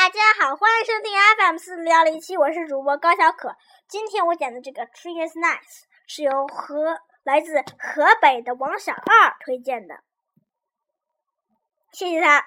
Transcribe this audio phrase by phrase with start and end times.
[0.00, 3.54] 大家好，欢迎收听 FM 四零幺零七，我是主播高小可。
[3.86, 9.96] 今天我讲的这个 Tree is nice 是由河来自河北的王小二推荐的，
[11.92, 12.46] 谢谢他。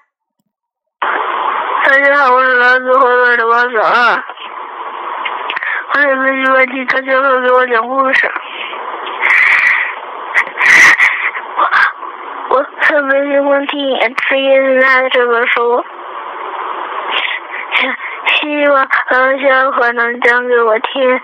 [1.86, 4.24] 大家好，我是来自河北的王小二，
[5.94, 8.32] 我有个疑问题，他就会给我讲故事。
[12.50, 13.78] 我我特别喜欢听
[14.26, 15.84] 《Tree is nice》这本书。
[18.43, 21.19] 希望王小可能讲给我听，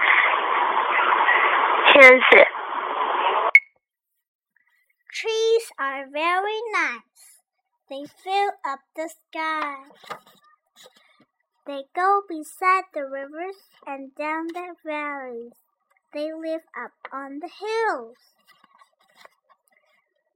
[1.93, 2.47] 谢谢。
[5.11, 7.41] Trees are very nice.
[7.89, 9.85] They fill up the sky.
[11.65, 15.53] They go beside the rivers and down the valleys.
[16.13, 18.17] They live up on the hills.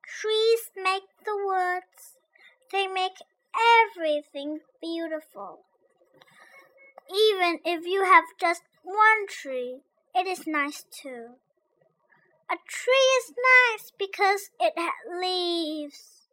[0.04, 2.18] Trees make the woods.
[2.72, 3.20] They make
[3.54, 5.66] everything beautiful.
[7.11, 9.81] Even if you have just one tree,
[10.15, 11.37] it is nice too.
[12.51, 16.29] A tree is nice because it has leaves.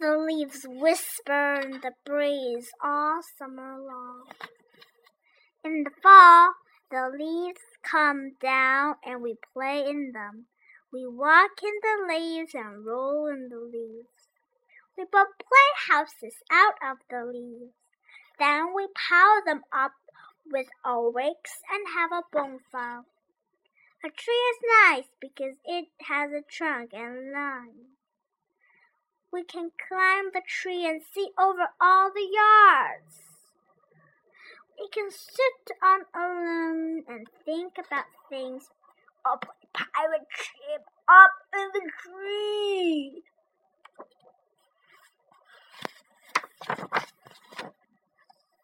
[0.00, 4.24] The leaves whisper in the breeze all summer long.
[5.64, 6.54] In the fall,
[6.90, 10.46] the leaves come down and we play in them.
[10.92, 14.28] We walk in the leaves and roll in the leaves.
[14.96, 17.74] We build playhouses out of the leaves.
[18.38, 19.92] Then we pile them up
[20.54, 23.02] with wicks and have a bonfire.
[24.04, 27.98] A tree is nice because it has a trunk and line.
[29.32, 33.18] We can climb the tree and see over all the yards.
[34.78, 38.68] We can sit on a limb and think about things
[39.24, 39.38] play
[39.72, 43.22] pirate ship up in the tree.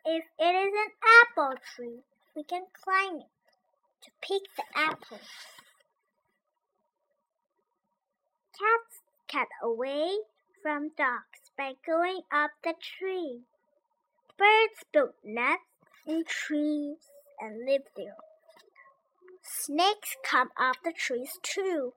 [0.05, 0.91] If it is an
[1.41, 2.01] apple tree,
[2.37, 3.27] we can climb it
[4.03, 5.21] to pick the apples.
[8.59, 10.19] Cats get away
[10.63, 13.41] from dogs by going up the tree.
[14.37, 15.65] Birds build nests
[16.07, 16.99] in trees
[17.41, 18.17] and live there.
[19.43, 21.95] Snakes come up the trees too.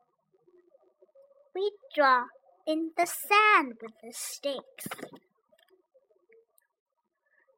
[1.54, 2.26] We draw
[2.66, 4.88] in the sand with the sticks.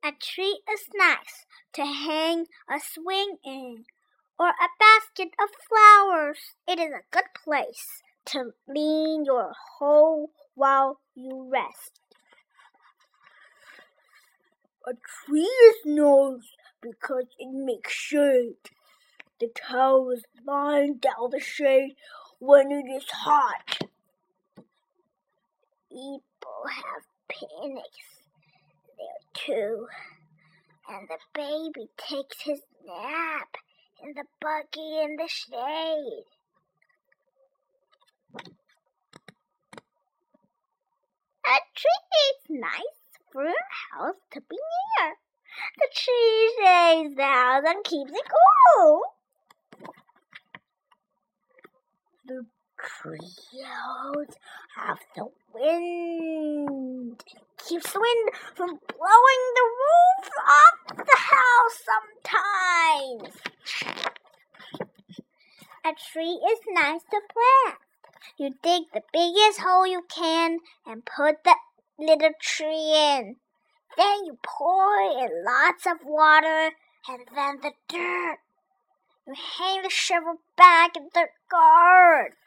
[0.06, 3.86] A tree is nice to hang a swing in,
[4.38, 6.38] or a basket of flowers.
[6.68, 12.00] It is a good place to lean your hoe while you rest.
[14.86, 18.70] A tree is nice because it makes shade.
[19.40, 21.96] The cows lying down the shade
[22.38, 23.80] when it is hot.
[25.90, 28.15] People have picnics
[29.48, 33.58] And the baby takes his nap
[34.04, 36.26] in the buggy in the shade.
[41.46, 43.54] A tree is nice for a
[43.94, 45.16] house to be near.
[45.78, 48.26] The tree shades the house and keeps it
[48.78, 49.02] cool.
[52.26, 52.46] The
[52.80, 53.50] trees
[54.76, 57.24] have the wind.
[57.68, 63.36] Keeps the wind from blowing the roof off the house sometimes.
[65.84, 67.80] A tree is nice to plant.
[68.38, 71.56] You dig the biggest hole you can and put the
[71.98, 73.38] little tree in.
[73.98, 76.72] Then you pour in lots of water
[77.10, 78.38] and then the dirt.
[79.26, 82.38] You hang the shovel back in the garden.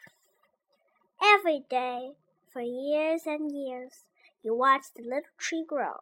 [1.21, 2.13] Every day,
[2.53, 4.05] for years and years,
[4.42, 6.00] you watch the little tree grow.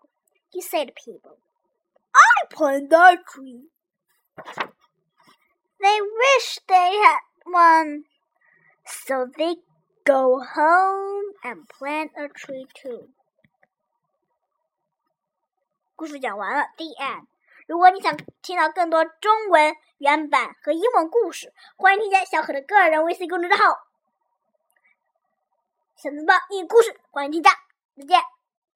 [0.51, 1.37] You say to people,
[2.13, 3.69] I planted that tree.
[5.79, 8.03] They wish they had one.
[8.85, 9.57] So they
[10.03, 13.09] go home and plant a tree too.
[15.95, 17.27] 故事讲完了，The end。
[17.67, 23.87] 如果你想听到更多中文原版和英文故事，欢迎添加小可的个人微信公众号“
[25.95, 27.51] 小字报英语故事”，欢迎添加，
[27.96, 28.35] yeah.